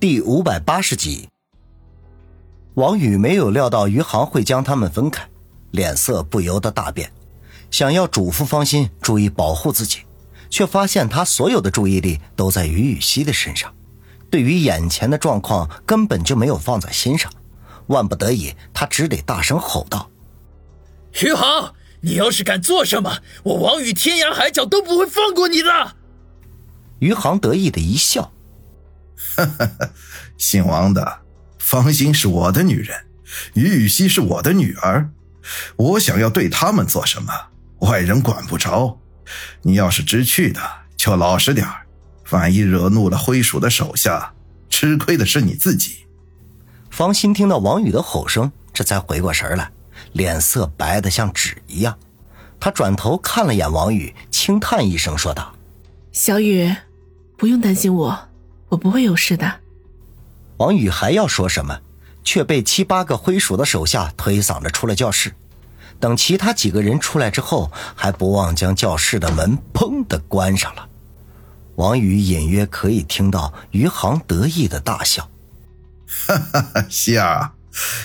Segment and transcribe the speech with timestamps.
[0.00, 1.28] 第五百八十集，
[2.72, 5.28] 王宇没有料到余杭会将他们分开，
[5.72, 7.12] 脸色不由得大变，
[7.70, 9.98] 想要嘱咐方心注意保护自己，
[10.48, 13.70] 却发现他所有的注意力都在于雨溪的身上，
[14.30, 17.30] 对于眼前的状况根本就没有放在心上。
[17.88, 20.08] 万不得已，他只得大声吼道
[21.20, 25.96] ：“余杭，你要是敢做什么，我王宇天涯海角都不会放过你的！”
[27.00, 28.32] 余杭得意的一笑。
[29.36, 29.70] 哈哈，
[30.38, 31.20] 姓王的，
[31.58, 32.96] 方心是我的女人，
[33.54, 35.10] 于雨溪是我的女儿，
[35.76, 37.32] 我想要对他们做什么，
[37.80, 38.98] 外人管不着。
[39.62, 40.60] 你要是知趣的，
[40.96, 41.86] 就老实点儿
[42.30, 44.32] 万一惹怒了灰鼠的手下，
[44.68, 46.06] 吃亏的是你自己。
[46.90, 49.70] 方心听到王宇的吼声，这才回过神来，
[50.12, 51.96] 脸色白得像纸一样。
[52.58, 55.54] 他转头看了眼王宇，轻叹一声，说道
[56.12, 56.74] ：“小雨，
[57.38, 58.28] 不用担心我。”
[58.70, 59.60] 我不会有事的。
[60.56, 61.80] 王宇还要说什么，
[62.24, 65.34] 却被七八个灰鼠的手下推搡着出了教室。
[65.98, 70.88] 等其他几个人出来之后，还不忘将教室的门砰的关上了。
[71.74, 75.28] 王宇隐约可以听到余杭得意的大笑
[76.26, 77.52] ：“哈哈哈，希儿，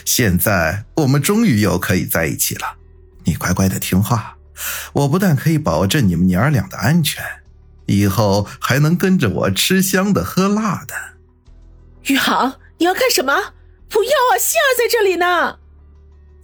[0.06, 2.76] 现在我们终于又可以在一起了。
[3.24, 4.38] 你乖乖的听话，
[4.94, 7.24] 我不但可以保证你们娘儿俩的安全。”
[7.86, 10.94] 以后还能跟着我吃香的喝辣的。
[12.04, 13.34] 宇航，你要干什么？
[13.90, 15.60] 不要啊，希儿在这里呢。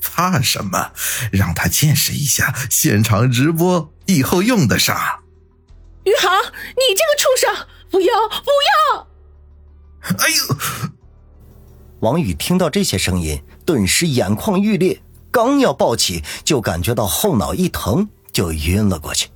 [0.02, 0.92] 怕什么？
[1.31, 4.95] 让他见识一下现场直播，以后用得上。
[6.03, 7.67] 宇航，你这个畜生！
[7.92, 8.50] 不要，不
[8.95, 9.08] 要！
[10.17, 10.55] 哎呦！
[12.00, 19.30] 王宇听到这些声音，顿时眼眶欲裂，刚要抱起，就感觉到后脑一疼，就晕了过去。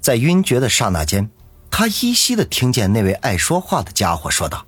[0.00, 1.30] 在晕厥的刹那间，
[1.70, 4.66] 他依稀的听见那位爱说话的家伙说道：“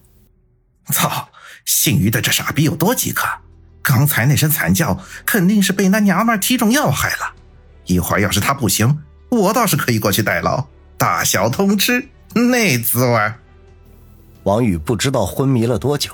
[0.93, 1.29] 操，
[1.65, 3.27] 姓于的这傻逼有多饥渴？
[3.83, 7.33] 刚才那声惨叫，肯定是被那娘们踢中要害了。
[7.87, 13.33] 一会儿要是他不行，我倒是可以过去代劳，大小通吃，那滋味。”
[14.45, 16.13] 王宇不知道昏迷了多久，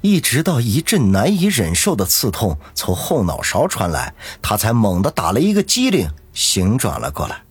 [0.00, 7.42] 一直到一阵难以忍受的刺痛从后脑勺传来，他才猛地打了一个激灵，醒转了过来。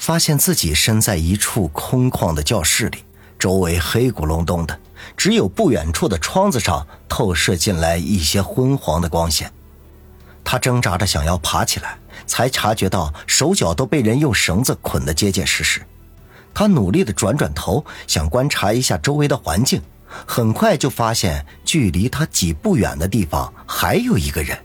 [0.00, 3.04] 发现自己身在一处空旷的教室里，
[3.38, 4.80] 周围黑咕隆咚的，
[5.14, 9.52] 只有不远处的窗子上透射进来一些昏黄的光线。
[10.42, 15.82] 他挣扎着想要爬起来，才察觉到手脚都被人用绳子捆得结结实实。
[16.54, 19.82] 他努力地转转头，想观察一下周围的环境，
[20.24, 24.58] 很快就发现距离他几步远的地方还有一个人。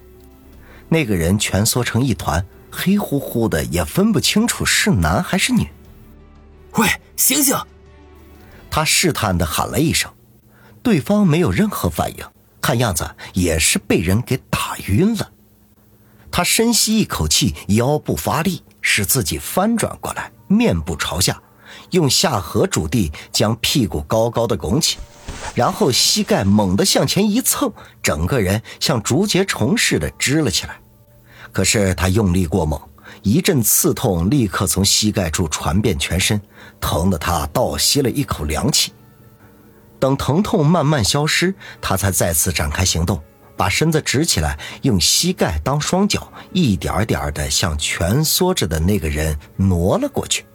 [0.87, 2.43] 那个人蜷缩成一团。
[2.75, 5.67] 黑乎乎的，也分不清楚是男还是女。
[6.73, 7.57] 喂，醒醒！
[8.69, 10.11] 他试探的喊了一声，
[10.83, 12.25] 对方没有任何反应，
[12.59, 15.31] 看样子也是被人给打晕了。
[16.29, 21.41] 他深吸一口气，腰部发力，使自己翻转过来，面部朝下，
[21.91, 24.97] 用下颌主地，将屁股高高的拱起，
[25.55, 27.71] 然后膝盖猛地向前一蹭，
[28.03, 30.81] 整个人像竹节虫似的支了起来。
[31.55, 32.77] 可是他用力过猛，
[33.21, 36.41] 一阵刺痛立刻从膝盖处传遍全身，
[36.81, 38.91] 疼得他倒吸了一口凉气。
[39.97, 43.23] 等疼痛慢慢消失，他才再次展开行动，
[43.55, 50.45] 把身子直起来，用膝盖当双脚，一点点的向蜷缩着的那个人挪了过去。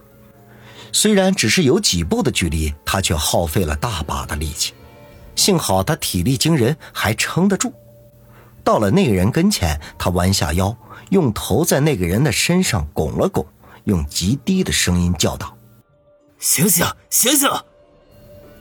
[0.93, 4.75] 虽然只是有几步的距离，他却耗费了大把的力气。
[5.35, 7.73] 幸好他体力惊人，还撑得住。
[8.63, 10.77] 到了那个人跟前，他弯下腰。
[11.09, 13.47] 用头在那个人的身上拱了拱，
[13.85, 15.57] 用极低的声音叫道
[16.39, 17.49] ：“醒醒，醒醒！”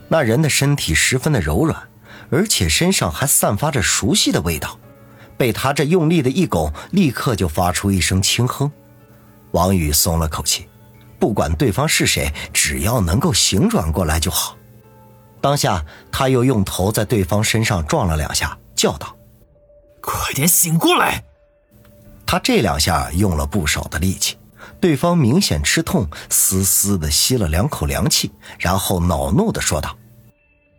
[0.08, 1.88] 那人的身体十分的柔软，
[2.30, 4.78] 而且身上还散发着熟悉的味道。
[5.36, 8.70] 被他这用力的一拱，立刻就发出一声轻哼。
[9.52, 10.68] 王宇松了口气，
[11.18, 14.56] 不管对方是谁，只要能够醒转过来就好。
[15.40, 19.16] 当下，他又用头在对方身上撞了两下，叫道
[20.02, 21.24] ：“快点醒过来！”
[22.30, 24.38] 他这两下用了不少的力气，
[24.80, 29.88] 对方明显吃痛，嘶嘶的吸了两口凉气，然后恼怒的说道：“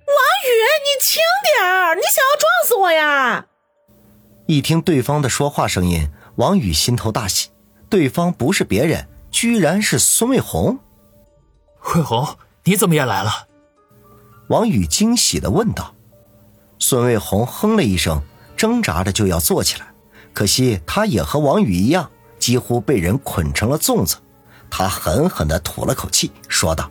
[0.07, 0.15] 王
[0.45, 0.49] 宇，
[0.79, 1.21] 你轻
[1.59, 3.47] 点儿，你想要撞死我呀？”
[4.47, 7.49] 一听对方的说话声音，王宇心头大喜，
[7.89, 10.79] 对方不是别人，居然是孙卫红。
[11.95, 13.49] 卫红，你怎么也来了？
[14.47, 15.93] 王宇惊喜的问道。
[16.79, 18.21] 孙卫红哼了一声，
[18.55, 19.90] 挣扎着就要坐起来。
[20.33, 24.17] 可惜，他也和王宇一样，几乎被人捆成了粽子。
[24.69, 26.89] 他狠狠地吐了口气，说道：“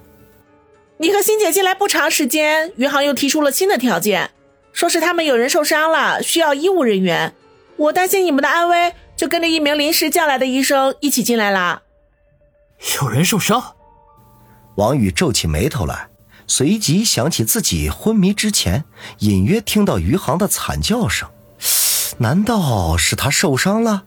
[0.98, 4.30] 你和欣姐进来不长时间，余杭又提出了新的条件，
[4.72, 7.34] 说是他们有人受伤了，需要医务人员。
[7.76, 11.82] 我担心你们的安危，就跟着一名临时叫来的医生一起进来了。
[13.00, 13.76] 有人受伤？
[14.76, 16.08] 王宇皱起眉头来，
[16.46, 18.84] 随即想起自己昏迷之前
[19.20, 21.28] 隐约听到余杭的惨叫声，
[22.22, 24.04] 难道是他受伤了？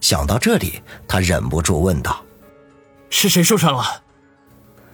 [0.00, 2.24] 想到这里，他忍不住问道
[3.10, 4.04] ：“是谁受伤了？”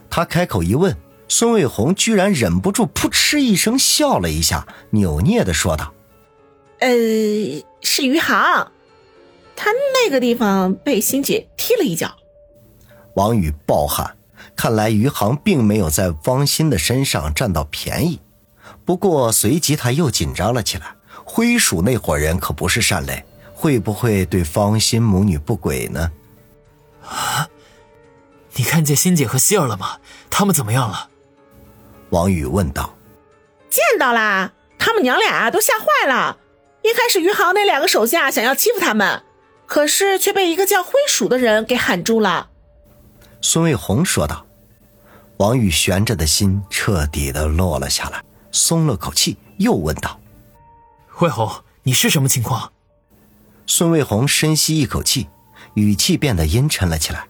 [0.09, 5.93] 他开口一问，孙卫红居然忍不住扑哧一声笑了一下，扭捏的说道
[6.81, 6.89] ：“呃，
[7.81, 8.71] 是余杭，
[9.55, 12.17] 他那个地方被欣姐踢了一脚。”
[13.13, 14.17] 王宇暴汗，
[14.55, 18.19] 看来余杭并没有在汪鑫的身上占到便宜。
[18.83, 20.95] 不过随即他又紧张了起来，
[21.29, 26.11] 灰鼠那伙人可不是善类，会不会对方心母女不轨呢？
[27.05, 27.47] 啊！
[28.53, 29.97] 你看见欣姐和希儿了吗？
[30.29, 31.09] 他们怎么样了？
[32.11, 32.95] 王宇问道。
[33.69, 36.37] 见到啦，他们娘俩都吓坏了。
[36.81, 39.21] 一开始余杭那两个手下想要欺负他们，
[39.65, 42.49] 可是却被一个叫灰鼠的人给喊住了。
[43.41, 44.45] 孙卫红说道。
[45.37, 50.19] 王宇悬着的心彻底的落了下来，松了口气，又问道
[51.19, 52.71] ：“卫红，你是什么情况？”
[53.65, 55.27] 孙卫红深吸一口气，
[55.73, 57.27] 语气变得阴沉了起来。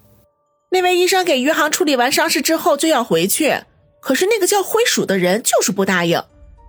[0.69, 3.63] 那位医生给余杭处理完伤势之后就要回去，
[4.01, 6.21] 可是那个叫灰鼠的人就是不答应。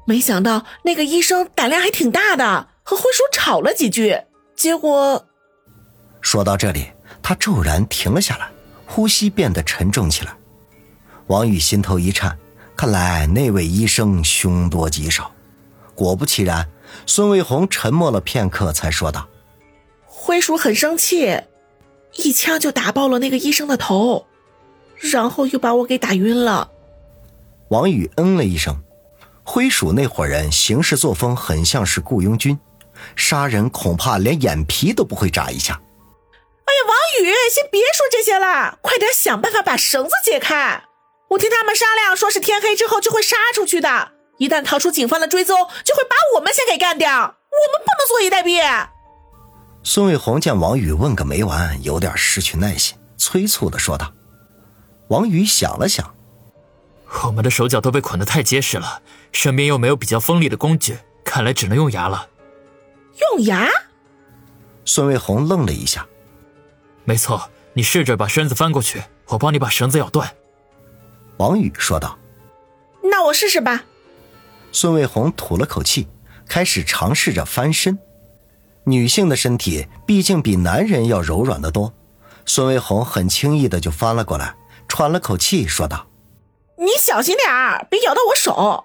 [0.06, 4.16] 没想到那个医生胆量还挺大的，和灰鼠吵了几句，
[4.56, 5.26] 结果……
[6.20, 6.86] 说到这里，
[7.20, 8.48] 他骤然停了下来，
[8.86, 10.32] 呼吸变得沉重起来。
[11.26, 12.38] 王宇心头一颤，
[12.76, 15.30] 看来那位医生凶多吉少。
[15.94, 16.66] 果不其然，
[17.06, 19.28] 孙卫红沉默了片刻，才说道
[20.04, 21.40] ：“灰鼠很生气。”
[22.14, 24.26] 一枪就打爆了那个医生的头，
[24.96, 26.70] 然后又把我给打晕了。
[27.68, 28.82] 王宇嗯了一声，
[29.44, 32.58] 灰鼠那伙人行事作风很像是雇佣军，
[33.14, 35.74] 杀人恐怕连眼皮都不会眨一下。
[35.74, 40.82] 哎呀，王宇，先别说这些了，快点想办法把绳子解开。
[41.28, 47.08] 我听他们商量，说是天黑之后就会杀出去的，一旦逃出警方的追踪，就会把我们先给干掉。
[47.10, 48.88] 我们不能坐以待毙。
[49.82, 54.12] 孙卫红见王宇问个没完，有点失去耐心，催促的说道
[55.08, 56.14] ：“王宇想了想，
[57.24, 59.02] 我们的手脚都被捆得太结实了，
[59.32, 62.28] 身边又没有比较锋利的工具，看来只能用牙了。”
[63.32, 63.68] 用牙？
[64.84, 66.06] 孙卫红愣了一下。
[67.04, 70.30] 没错，你试着把身子翻过去，我帮你把绳子咬断。”
[71.38, 72.16] 王宇说道。
[73.02, 73.84] “那我试试吧。”
[74.72, 76.08] 孙卫红吐了口气，
[76.48, 77.98] 开始尝试着翻身。
[78.84, 81.92] 女性的身体毕竟比男人要柔软得多，
[82.46, 84.54] 孙卫红很轻易的就翻了过来，
[84.88, 86.06] 喘了口气说道
[86.78, 88.84] ：“你小心点儿，别咬到我手。”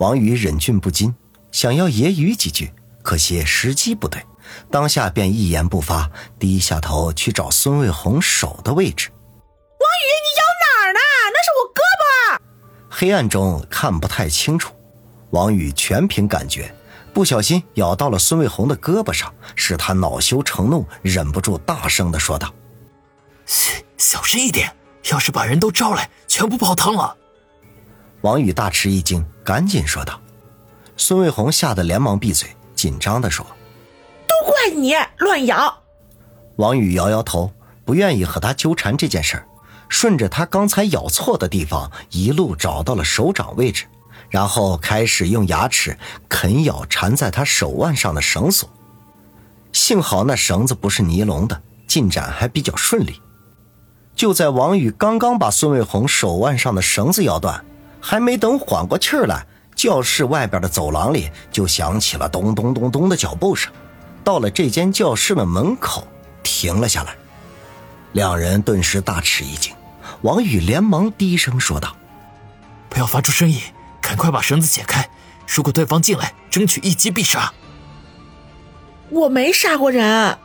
[0.00, 1.14] 王宇忍俊不禁，
[1.50, 2.72] 想要揶揄几句，
[3.02, 4.24] 可惜时机不对，
[4.70, 9.10] 当下便一言不发，低下头去找孙卫红手的位置。
[9.10, 11.00] 王宇，你咬哪儿呢？
[11.32, 12.40] 那是我胳膊。
[12.88, 14.74] 黑暗中看不太清楚，
[15.32, 16.74] 王宇全凭感觉。
[17.12, 22.50] 不小心咬到了孙卫红的胳膊上，使他恼羞成怒，忍不住大声的说道
[23.44, 24.74] ：“嘘，小声一点，
[25.10, 27.14] 要是把人都招来，全部泡汤了。”
[28.22, 30.18] 王宇大吃一惊，赶紧说道。
[30.96, 33.44] 孙卫红吓得连忙闭嘴，紧张的说
[34.26, 35.82] ：“都怪你乱咬。”
[36.56, 37.52] 王宇摇摇头，
[37.84, 39.46] 不愿意和他纠缠这件事儿，
[39.90, 43.84] 顺着他刚才咬错的地方，一路找到了手掌位置。
[44.32, 45.96] 然后开始用牙齿
[46.26, 48.66] 啃咬缠在他手腕上的绳索，
[49.72, 53.20] 幸好那绳子不是尼龙的，进展还比较顺利。
[54.16, 57.62] 就在王宇刚刚把孙卫红手腕上的绳子咬断，
[58.00, 63.70] 还没等缓过气儿来，教室外边的走廊里就响起了咚咚咚咚的脚步声。
[64.24, 66.08] 到了这间教室的门口，
[66.42, 67.14] 停了下来，
[68.12, 69.74] 两人顿时大吃一惊。
[70.22, 71.94] 王宇连忙低声说道
[72.88, 73.60] ：“不要发出声音。”
[74.02, 75.08] 赶快把绳子解开！
[75.46, 77.50] 如果对方进来，争取一击必杀。
[79.08, 80.36] 我没杀过人。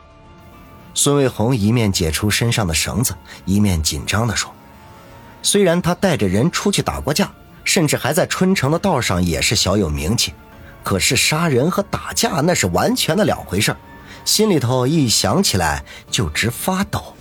[0.94, 4.54] 孙卫红一面解除身上的绳子，一面紧张地说
[5.42, 7.30] ：“虽然他带着人出去打过架，
[7.64, 10.32] 甚至还在春城的道上也是小有名气，
[10.82, 13.76] 可是杀人和打架那是完全的两回事
[14.24, 17.14] 心里头一想起来就直发抖。”